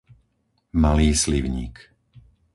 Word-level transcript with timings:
Malý 0.83 1.09
Slivník 1.23 1.75